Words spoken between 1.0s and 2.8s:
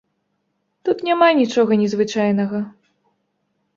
няма нічога незвычайнага.